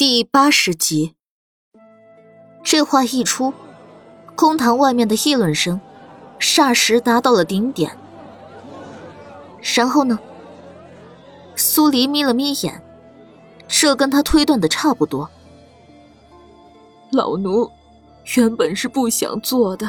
[0.00, 1.14] 第八十集，
[2.64, 3.52] 这话一出，
[4.34, 5.78] 公堂外面的议论声
[6.38, 7.94] 霎时达到了顶点。
[9.76, 10.18] 然后呢？
[11.54, 12.82] 苏黎眯了眯眼，
[13.68, 15.28] 这跟他推断的差不多。
[17.12, 17.70] 老奴
[18.36, 19.86] 原本是不想做的，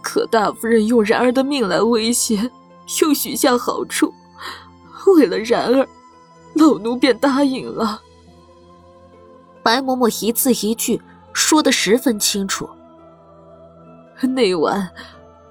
[0.00, 2.48] 可大夫人用然儿的命来威胁，
[3.02, 4.14] 又许下好处，
[5.16, 5.88] 为了然儿，
[6.54, 8.02] 老奴便答应了。
[9.62, 11.00] 白嬷嬷一字一句
[11.32, 12.68] 说的十分清楚。
[14.22, 14.90] 那晚，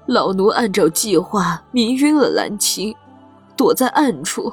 [0.06, 2.94] 老奴按照计划迷晕了兰青，
[3.56, 4.52] 躲在暗处。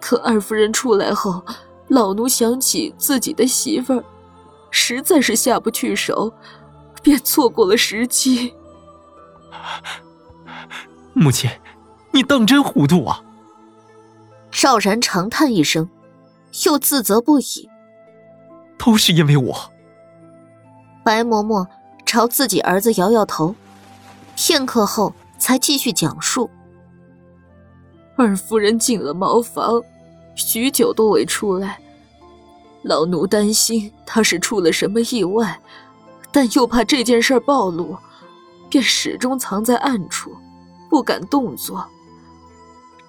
[0.00, 1.42] 可二夫人出来后，
[1.88, 4.04] 老奴想起自己的媳妇儿，
[4.70, 6.32] 实在是下不去手，
[7.02, 8.54] 便错过了时机。
[11.12, 11.50] 母亲，
[12.12, 13.22] 你当真糊涂啊！
[14.50, 15.88] 赵然长叹一声，
[16.64, 17.68] 又自责不已。
[18.78, 19.72] 都是因为我。
[21.04, 21.66] 白嬷嬷
[22.06, 23.54] 朝自己儿子摇摇头，
[24.36, 26.48] 片刻后才继续讲述：
[28.16, 29.82] 二夫人进了茅房，
[30.34, 31.78] 许久都未出来。
[32.82, 35.60] 老奴担心她是出了什么意外，
[36.30, 37.96] 但又怕这件事暴露，
[38.70, 40.36] 便始终藏在暗处，
[40.88, 41.86] 不敢动作。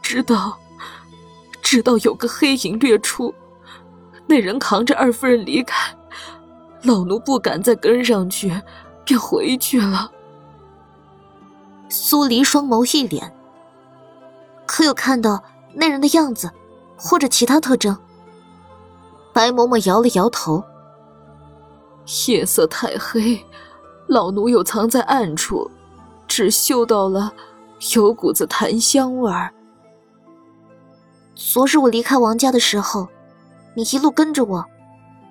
[0.02, 0.58] 直到，
[1.62, 3.34] 直到有个黑影掠出。
[4.28, 5.96] 那人扛着二夫人离开，
[6.82, 8.62] 老奴不敢再跟上去，
[9.04, 10.12] 便回去了。
[11.90, 13.32] 苏黎双眸一敛，
[14.66, 16.52] 可有看到那人的样子，
[16.98, 17.96] 或者其他特征？
[19.32, 20.64] 白嬷嬷摇了摇头。
[22.28, 23.46] 夜色太黑，
[24.08, 25.70] 老奴又藏在暗处，
[26.28, 27.32] 只嗅到了
[27.96, 29.54] 有股子檀香味儿。
[31.36, 33.08] 昨日我离开王家的时候。
[33.76, 34.66] 你一路跟着我，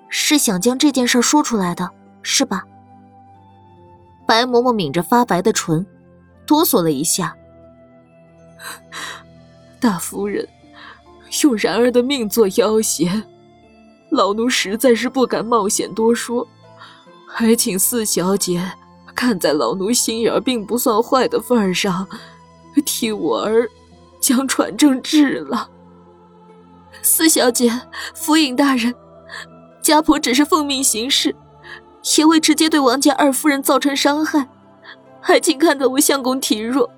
[0.07, 1.89] 是想将这件事说出来的，
[2.21, 2.63] 是吧？
[4.27, 5.85] 白嬷嬷抿着发白的唇，
[6.45, 7.35] 哆嗦了一下。
[9.79, 10.47] 大夫人，
[11.43, 13.09] 用然儿的命做要挟，
[14.09, 16.47] 老奴实在是不敢冒险多说，
[17.27, 18.63] 还请四小姐
[19.15, 22.07] 看在老奴心眼并不算坏的份上，
[22.85, 23.69] 替我儿
[24.19, 25.69] 将传正治了。
[27.05, 27.71] 四小姐，
[28.15, 28.91] 府尹大人，
[29.79, 31.35] 家婆只是奉命行事，
[32.17, 34.49] 也未直接对王家二夫人造成伤害，
[35.21, 36.89] 还请看在我相公体弱，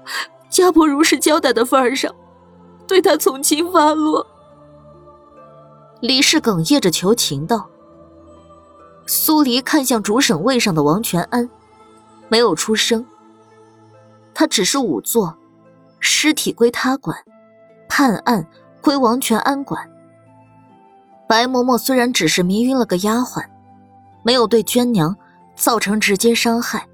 [0.50, 2.16] 家婆如实交代的份儿上，
[2.88, 4.25] 对他从轻发落。
[6.00, 7.68] 李氏哽咽着求情道。
[9.06, 11.50] 苏黎看向主审位上的王全安，
[12.29, 13.06] 没有出声。
[14.34, 15.38] 他只是仵作，
[16.00, 17.18] 尸体归他管，
[17.89, 18.47] 判案
[18.79, 19.85] 归王全安管。
[21.27, 23.45] 白嬷嬷虽然只是迷晕了个丫鬟，
[24.23, 25.15] 没有对娟娘
[25.55, 26.88] 造成直接伤害，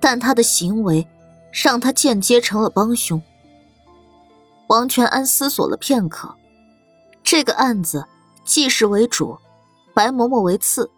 [0.00, 1.06] 但她的行为
[1.52, 3.22] 让她间接成了帮凶。
[4.66, 6.34] 王全安思索了片刻，
[7.22, 8.04] 这个案子
[8.44, 9.38] 纪氏为主，
[9.94, 10.90] 白嬷嬷为次，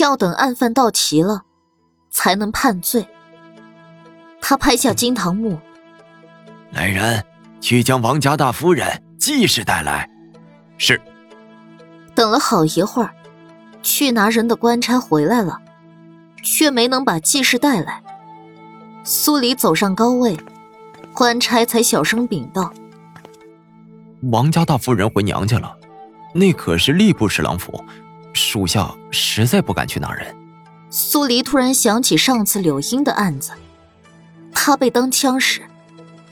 [0.00, 1.42] 要等案犯到齐了，
[2.10, 3.06] 才能判罪。
[4.40, 5.58] 他拍下金堂木，
[6.70, 7.22] 来人，
[7.60, 10.08] 去将王家大夫人纪氏带来。
[10.78, 10.98] 是。
[12.16, 13.14] 等了好一会儿，
[13.82, 15.60] 去拿人的官差回来了，
[16.42, 18.02] 却没能把季氏带来。
[19.04, 20.34] 苏黎走上高位，
[21.12, 22.72] 官差才小声禀道
[24.32, 25.76] ：“王家大夫人回娘家了，
[26.34, 27.84] 那可是吏部侍郎府，
[28.32, 30.34] 属下实在不敢去拿人。”
[30.88, 33.52] 苏黎突然想起上次柳英的案子，
[34.52, 35.60] 他被当枪使，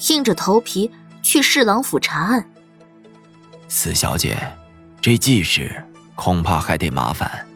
[0.09, 0.91] 硬着头皮
[1.23, 2.49] 去侍郎府查案。
[3.69, 4.35] 四小姐。
[5.05, 5.85] 这季氏
[6.15, 7.47] 恐怕还得麻烦。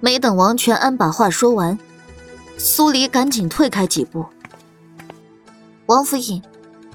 [0.00, 1.78] 没等王全安把话说完，
[2.58, 4.26] 苏黎赶紧退开几步。
[5.86, 6.42] 王府尹，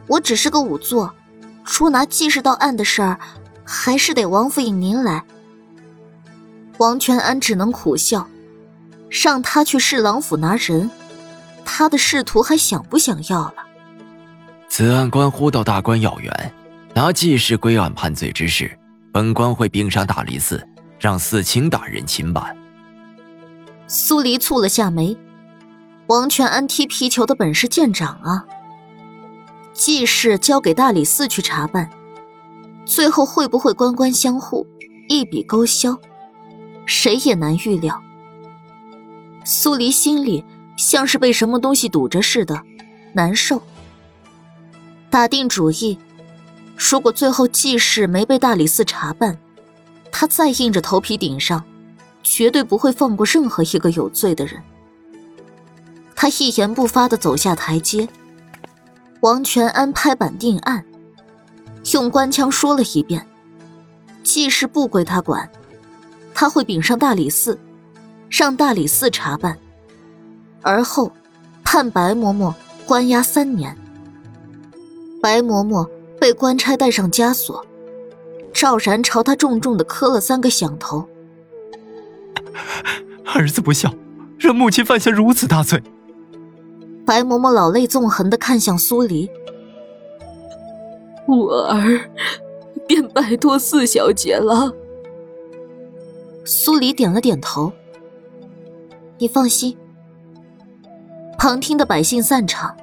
[0.08, 1.16] 我只是个仵作，
[1.64, 3.18] 出拿季氏到案的事儿，
[3.64, 5.24] 还是得王府尹您来。
[6.80, 8.28] 王全安只能苦笑，
[9.10, 10.92] 让他去侍郎府拿人，
[11.64, 13.54] 他的仕途还想不想要了？
[14.68, 16.54] 此案关乎到大官要员，
[16.94, 18.77] 拿季氏归案判罪之事。
[19.18, 20.64] 本官会禀上大理寺，
[21.00, 22.56] 让四卿大人亲办。
[23.88, 25.18] 苏黎蹙了下眉，
[26.06, 28.46] 王全安踢皮球的本事见长啊！
[29.74, 31.90] 季氏交给大理寺去查办，
[32.86, 34.68] 最后会不会官官相护，
[35.10, 35.98] 一笔勾销，
[36.86, 38.00] 谁也难预料。
[39.44, 40.46] 苏黎心里
[40.78, 42.62] 像是被什么东西堵着似的，
[43.14, 43.64] 难受。
[45.10, 45.98] 打定主意。
[46.78, 49.38] 如果最后季氏没被大理寺查办，
[50.12, 51.64] 他再硬着头皮顶上，
[52.22, 54.62] 绝对不会放过任何一个有罪的人。
[56.16, 58.08] 他一言不发的走下台阶。
[59.22, 60.86] 王全安拍板定案，
[61.94, 63.26] 用官腔说了一遍
[64.24, 65.50] ：“记事不归他管，
[66.36, 67.60] 他会禀上大理寺，
[68.30, 69.58] 让大理寺查办。
[70.62, 71.12] 而后，
[71.64, 72.54] 判白嬷嬷
[72.86, 73.76] 关押三年。
[75.20, 75.90] 白嬷嬷
[76.20, 77.66] 被官差带上枷锁，
[78.54, 81.08] 赵然朝他重重的磕了三个响头。
[83.26, 83.94] 儿子不孝，
[84.38, 85.82] 让母亲犯下如此大罪。”
[87.06, 89.30] 白嬷嬷老泪纵横的看向苏黎，
[91.26, 92.10] 我儿
[92.86, 94.74] 便拜托四小姐了。
[96.44, 97.72] 苏黎点了点头。
[99.20, 99.78] 你放心。
[101.38, 102.76] 旁听的百姓散场，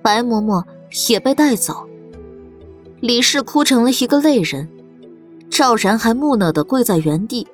[0.00, 0.64] 白嬷嬷
[1.10, 1.86] 也被带走。
[3.02, 4.70] 李氏哭成了一个泪人，
[5.50, 7.48] 赵然还木讷的跪在原地。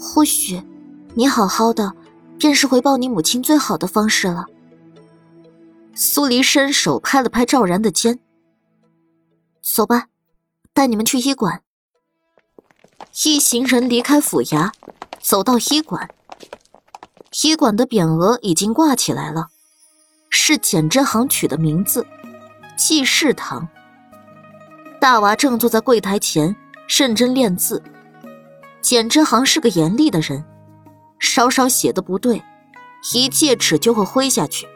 [0.00, 0.62] 或许，
[1.12, 1.92] 你好好的，
[2.38, 4.46] 便是回报你母亲最好的方式了。
[5.94, 8.18] 苏黎伸手拍了拍赵然的肩
[9.60, 10.06] ：“走吧，
[10.72, 11.60] 带你们去医馆。”
[13.26, 14.72] 一行人离开府衙，
[15.20, 16.08] 走到医馆。
[17.42, 19.48] 医馆的匾额已经挂起来了，
[20.30, 22.06] 是简之行取的名字——
[22.74, 23.68] 济世堂。
[25.04, 26.56] 大娃正坐在柜台前
[26.88, 27.82] 认真练字。
[28.80, 30.42] 简之行是个严厉的人，
[31.18, 32.42] 稍稍写的不对，
[33.12, 34.66] 一戒尺就会挥下去。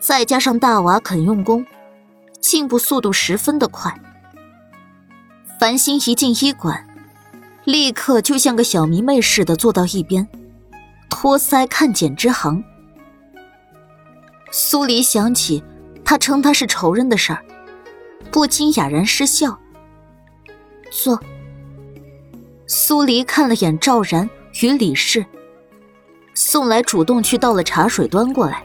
[0.00, 1.64] 再加上大娃肯用功，
[2.40, 3.94] 进步速度十分的快。
[5.60, 6.84] 繁星一进医馆，
[7.62, 10.26] 立刻就像个小迷妹似的坐到一边，
[11.08, 12.64] 托腮看简之行。
[14.50, 15.62] 苏黎想起
[16.04, 17.44] 他称他是仇人的事儿，
[18.34, 19.60] 不禁哑然失笑。
[20.90, 21.22] 坐。
[22.66, 24.28] 苏黎看了眼赵然
[24.60, 25.24] 与李氏，
[26.34, 28.64] 宋来主动去倒了茶水，端过来。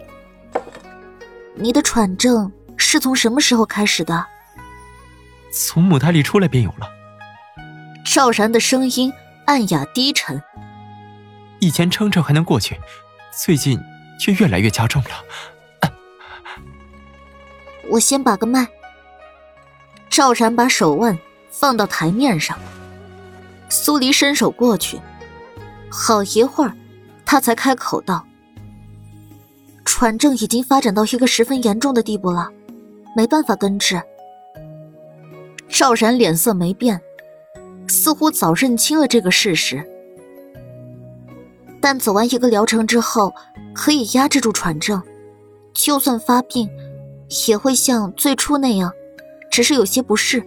[1.54, 4.26] 你的喘症是从什么时候开始的？
[5.54, 6.90] 从母胎里出来便有了。
[8.04, 9.14] 赵然的声音
[9.46, 10.42] 暗哑低沉。
[11.60, 12.76] 以前撑撑还能过去，
[13.32, 13.80] 最近
[14.20, 15.92] 却越来越加重了。
[17.92, 18.68] 我先把个脉。
[20.10, 21.18] 赵然把手腕
[21.50, 22.58] 放到台面上，
[23.70, 25.00] 苏黎伸手过去，
[25.90, 26.74] 好一会儿，
[27.26, 28.26] 他才开口道。
[29.86, 32.50] 喘症已经发展到一个十分严重的地步了，
[33.16, 34.02] 没办法根治。
[35.68, 37.00] 赵然脸色没变，
[37.88, 39.86] 似乎早认清了这个事实。
[41.82, 43.34] 但走完一个疗程之后，
[43.74, 45.02] 可以压制住喘症，
[45.74, 46.70] 就算发病，
[47.48, 48.92] 也会像最初那样，
[49.50, 50.44] 只是有些不适。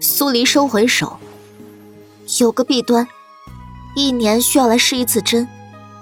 [0.00, 1.18] 苏黎收回手，
[2.40, 3.06] 有个弊端，
[3.94, 5.46] 一年需要来试一次针，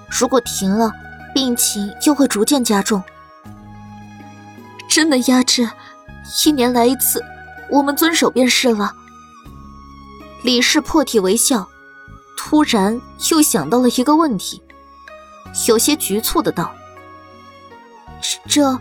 [0.08, 0.92] 如果停了。
[1.34, 3.00] 病情又会逐渐加重，
[4.88, 5.70] 真的压制，
[6.44, 7.22] 一年来一次，
[7.70, 8.92] 我们遵守便是了。
[10.42, 11.68] 李氏破涕为笑，
[12.36, 13.00] 突然
[13.30, 14.60] 又想到了一个问题，
[15.68, 16.74] 有些局促的道
[18.48, 18.76] ：“这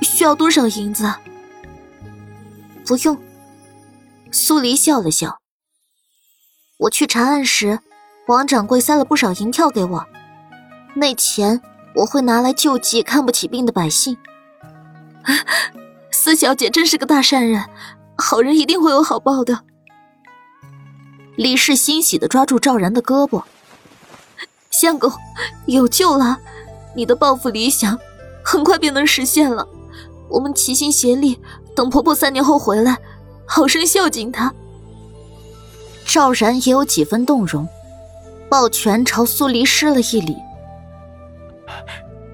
[0.00, 1.12] 需要多少银子？”
[2.86, 3.18] 不用。
[4.30, 5.40] 苏黎笑了笑。
[6.78, 7.80] 我去查案时，
[8.26, 10.06] 王掌柜塞了不少银票给我，
[10.94, 11.60] 那钱。
[11.96, 14.18] 我会拿来救济看不起病的百姓。
[16.10, 17.70] 四小姐真是个大善人，
[18.18, 19.60] 好人一定会有好报的。
[21.36, 23.44] 李氏欣喜的抓住赵然的胳膊
[24.72, 25.12] ：“相公，
[25.66, 26.40] 有救了！
[26.96, 27.96] 你的抱负理想
[28.44, 29.68] 很快便能实现了。
[30.30, 31.40] 我们齐心协力，
[31.74, 32.98] 等婆婆三年后回来，
[33.46, 34.52] 好生孝敬她。”
[36.06, 37.66] 赵然也有几分动容，
[38.48, 40.36] 抱拳朝苏黎施了一礼。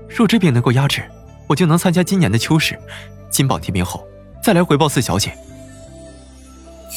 [0.08, 1.02] 若这病能够压制，
[1.46, 2.78] 我就能参加今年的秋试，
[3.30, 4.04] 金榜题名后，
[4.42, 5.32] 再来回报四小姐。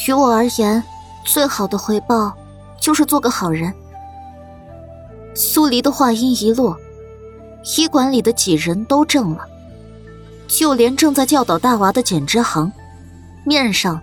[0.06, 0.82] 于我而言，
[1.24, 2.36] 最好的回报
[2.80, 3.72] 就是做个好人。
[5.34, 6.76] 苏黎的话音一落，
[7.76, 9.46] 医馆里的几人都怔了，
[10.46, 12.70] 就连正在教导大娃的简之行，
[13.44, 14.00] 面上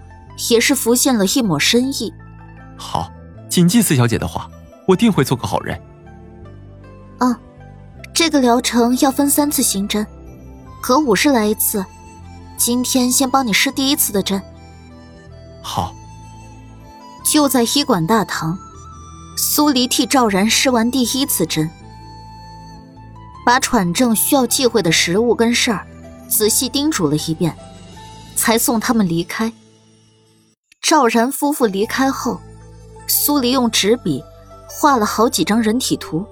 [0.49, 2.13] 也是浮现了一抹深意。
[2.77, 3.11] 好，
[3.49, 4.49] 谨记四小姐的话，
[4.87, 5.79] 我定会做个好人。
[7.19, 7.35] 嗯。
[8.13, 10.05] 这个疗程要分三次行针，
[10.81, 11.83] 隔五日来一次。
[12.57, 14.39] 今天先帮你试第一次的针。
[15.63, 15.95] 好。
[17.23, 18.57] 就在医馆大堂，
[19.37, 21.69] 苏黎替赵然试完第一次针，
[23.45, 25.87] 把喘症需要忌讳的食物跟事儿
[26.31, 27.55] 仔细叮嘱了一遍，
[28.37, 29.51] 才送他们离开。
[30.81, 32.39] 赵然夫妇离开后，
[33.05, 34.23] 苏黎用纸笔
[34.67, 36.25] 画了好几张人体图，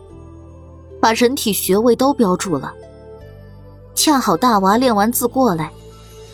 [1.01, 2.74] 把人体穴位都标注了。
[3.94, 5.70] 恰好大娃练完字过来，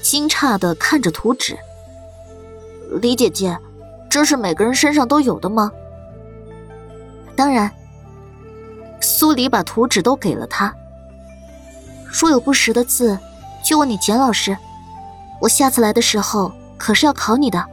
[0.01, 1.57] 惊诧的看着图纸。
[3.01, 3.57] 李姐姐，
[4.09, 5.71] 这是每个人身上都有的吗？
[7.35, 7.69] 当然。
[9.01, 10.73] 苏黎把图纸都给了他。
[12.07, 13.17] 若有不识的字，
[13.65, 14.55] 就问你简老师。
[15.41, 17.65] 我下次来的时候可是要考你的。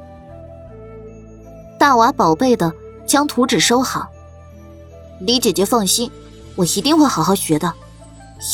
[1.79, 2.73] 大娃宝贝的
[3.07, 4.09] 将图纸收好。
[5.21, 6.11] 李姐姐放心，
[6.57, 7.73] 我一定会好好学的，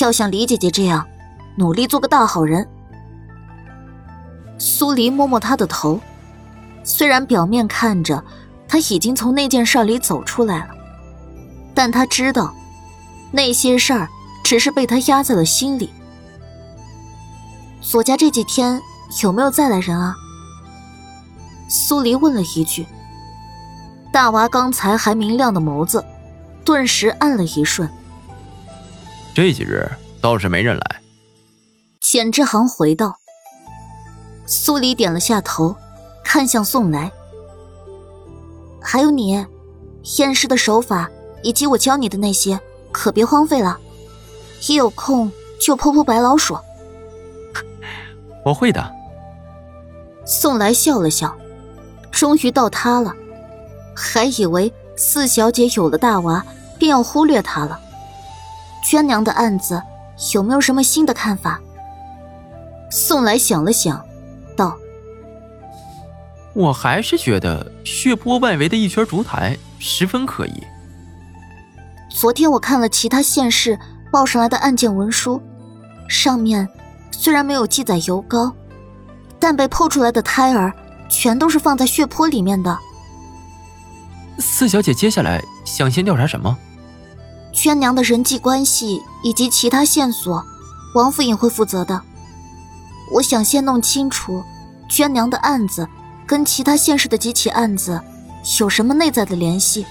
[0.00, 1.06] 要像李姐姐这样，
[1.56, 2.68] 努力做个大好人。
[4.58, 6.00] 苏黎摸摸他的头，
[6.82, 8.22] 虽然表面看着
[8.66, 10.74] 他已经从那件事里走出来了，
[11.72, 12.52] 但他知道。
[13.30, 14.08] 那些事儿
[14.42, 15.90] 只是被他压在了心里。
[17.80, 18.80] 左家这几天
[19.22, 20.14] 有没有再来人啊？
[21.68, 22.86] 苏黎问了一句。
[24.12, 26.04] 大娃刚才还明亮的眸子，
[26.64, 27.88] 顿时暗了一瞬。
[29.34, 29.88] 这几日
[30.20, 31.00] 倒是没人来。
[32.00, 33.16] 简之行回道。
[34.46, 35.76] 苏黎点了下头，
[36.24, 37.12] 看向宋来。
[38.80, 39.44] 还有你，
[40.18, 41.10] 验尸的手法
[41.42, 42.58] 以及我教你的那些。
[42.90, 43.78] 可别荒废了，
[44.66, 45.30] 一有空
[45.60, 46.58] 就剖剖白老鼠。
[48.48, 48.94] 我会的。
[50.24, 51.36] 宋来笑了笑，
[52.10, 53.14] 终于到他了，
[53.94, 56.44] 还以为四小姐有了大娃
[56.78, 57.78] 便要忽略他了。
[58.84, 59.82] 娟娘的案子
[60.34, 61.60] 有没有什么新的看法？
[62.90, 64.02] 宋来想了想，
[64.56, 64.76] 道
[66.54, 70.62] ：“我还是觉得血泊外围的一圈烛台十分可疑。”
[72.08, 73.78] 昨天我看了其他县市
[74.10, 75.42] 报上来的案件文书，
[76.08, 76.66] 上面
[77.10, 78.52] 虽然没有记载油膏，
[79.38, 80.72] 但被剖出来的胎儿
[81.08, 82.78] 全都是放在血泊里面的。
[84.38, 86.56] 四小姐接下来想先调查什么？
[87.52, 90.44] 娟娘的人际关系以及其他线索，
[90.94, 92.00] 王府尹会负责的。
[93.14, 94.44] 我想先弄清楚
[94.88, 95.88] 娟娘的案子
[96.26, 98.00] 跟其他县市的几起案子
[98.60, 99.84] 有什么内在的联系。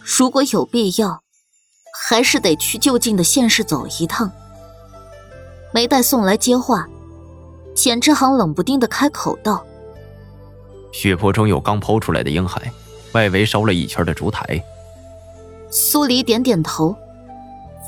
[0.00, 1.22] 如果有必要，
[2.06, 4.30] 还是得去就近的县市走一趟。
[5.74, 6.88] 没待送来接话，
[7.74, 9.66] 简之行冷不丁的开口道
[10.94, 12.72] ：“血泊中有刚剖出来的婴孩，
[13.10, 14.62] 外围烧了一圈的烛台。”
[15.68, 16.96] 苏黎点点头，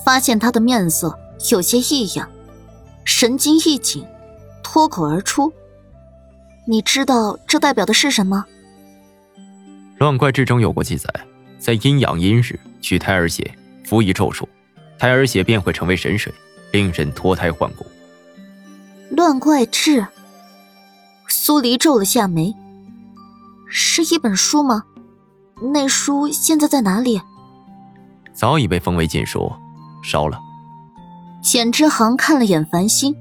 [0.05, 1.16] 发现他的面色
[1.52, 2.28] 有些异样，
[3.05, 4.05] 神经一紧，
[4.64, 5.52] 脱口而出
[6.66, 8.45] ：“你知道这代表的是什么？”
[9.99, 11.09] 乱怪志中有过记载。
[11.61, 14.49] 在阴阳阴日取胎儿血，服以咒术，
[14.99, 16.33] 胎儿血便会成为神水，
[16.76, 17.87] 令人脱胎换骨。
[19.11, 20.06] 乱怪志。
[21.26, 22.54] 苏黎皱了下眉。
[23.66, 24.85] 是一本书吗？
[25.73, 27.23] 那书现在在哪里？
[28.35, 29.50] 早已被封为禁书，
[30.02, 30.38] 烧了。
[31.42, 33.16] 简之行看了眼繁星，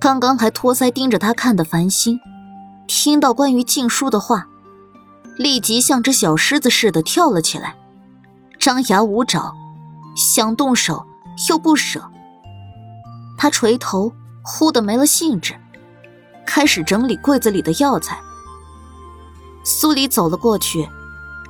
[0.00, 2.18] 刚刚还托腮盯着他看的繁星，
[2.86, 4.46] 听到关于禁书的话。
[5.36, 7.74] 立即像只小狮子似的跳了起来，
[8.58, 9.52] 张牙舞爪，
[10.16, 11.04] 想动手
[11.50, 12.10] 又不舍。
[13.44, 14.10] 他垂头，
[14.40, 15.54] 忽的没了兴致，
[16.46, 18.18] 开始整理柜子里的药材。
[19.62, 20.88] 苏黎走了过去，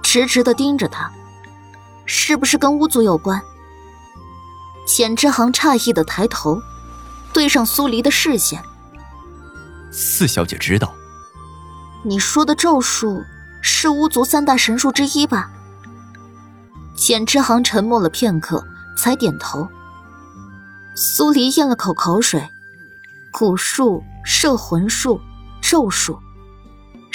[0.02, 1.08] 直直的盯着他，
[2.04, 3.40] 是不是跟巫族有关？
[4.84, 6.60] 简之行诧异的抬头，
[7.32, 8.60] 对上苏黎的视线。
[9.92, 10.92] 四小姐知道，
[12.02, 13.22] 你说的咒术。
[13.62, 15.48] 是巫族三大神术之一吧？
[16.96, 18.66] 简之行沉默了片刻，
[18.98, 19.68] 才点头。
[20.96, 22.48] 苏黎咽了口口水，
[23.32, 25.20] 蛊术、摄魂术、
[25.60, 26.18] 咒术，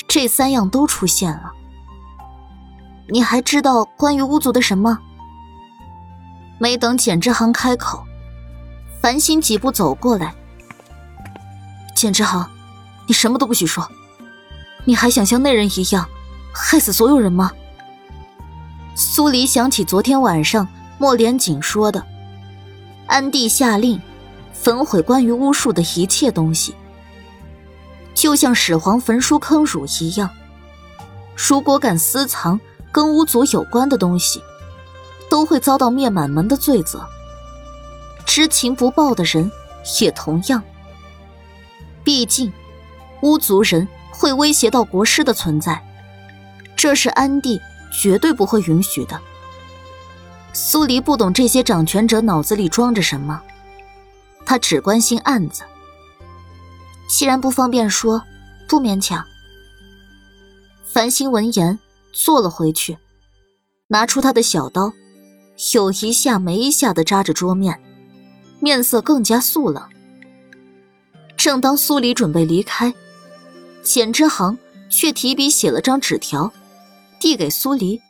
[0.06, 1.54] 这三样都出现了。
[3.08, 5.00] 你还知道关于巫族的什么？
[6.60, 8.04] 没等简之行开口，
[9.02, 10.36] 繁星几步走过来。
[11.96, 12.50] 简之行，
[13.08, 13.90] 你什么都不许说，
[14.84, 16.06] 你还想像那人一样？
[16.52, 17.52] 害死所有人吗？
[18.94, 20.68] 苏黎想起昨天晚上
[20.98, 22.06] 莫连锦说的，
[23.10, 24.00] 安帝下令
[24.54, 26.76] 焚毁关于巫术的一切东西，
[28.14, 30.30] 就像始皇焚书坑儒一样。
[31.36, 32.60] 如果敢私藏
[32.92, 34.40] 跟巫族有关的东西，
[35.28, 37.04] 都会遭到灭满门的罪责。
[38.28, 39.52] 知情不报的人
[40.00, 40.62] 也同样。
[42.04, 42.54] 毕竟，
[43.22, 45.84] 巫族人会威胁到国师的存在。
[46.76, 47.60] 这是安帝
[47.92, 49.20] 绝对不会允许的。
[50.54, 53.42] 苏黎不懂这些掌权者脑子里装着什么，
[54.46, 55.64] 他只关心案子。
[57.08, 58.24] 既然不方便说，
[58.68, 59.24] 不勉强。
[60.92, 61.80] 繁星闻言
[62.12, 62.98] 坐了回去，
[63.88, 64.92] 拿出他的小刀，
[65.74, 67.80] 有一下没一下的扎着桌面，
[68.60, 69.88] 面色更加肃冷。
[71.38, 72.94] 正当苏黎准备离开，
[73.82, 74.58] 简之行
[74.90, 76.52] 却提笔写了张纸条，
[77.20, 78.02] 递给苏黎。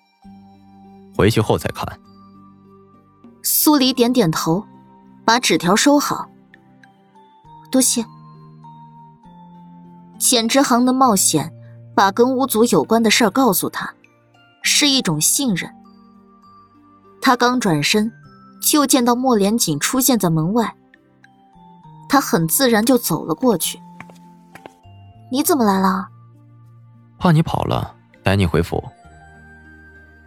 [1.15, 1.85] 回去后再看。
[3.61, 4.65] 苏黎点点头，
[5.25, 6.29] 把纸条收好。
[7.69, 8.05] 多谢。
[10.17, 11.53] 简之行的冒险，
[11.93, 13.93] 把跟巫族有关的事儿告诉他，
[14.63, 15.69] 是一种信任。
[17.21, 18.09] 他刚转身，
[18.61, 20.73] 就见到莫连锦出现在门外。
[22.07, 23.77] 他很自然就走了过去。
[25.29, 26.07] 你怎么来了？
[27.17, 28.81] 怕你跑了，带你回府。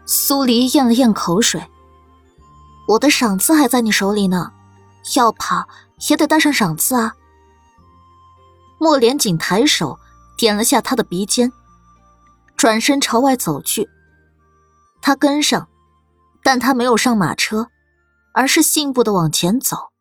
[0.05, 1.63] 苏黎咽了咽口水。
[2.89, 4.53] 我的赏赐还在你手里呢，
[5.17, 5.69] 要跑
[6.09, 7.15] 也得带上赏赐啊。
[8.79, 9.99] 莫连锦抬手
[10.37, 11.53] 点了下他的鼻尖，
[12.57, 13.89] 转身朝外走去。
[15.01, 15.69] 他跟上，
[16.43, 17.69] 但他没有上马车，
[18.35, 19.92] 而是信步的往前走。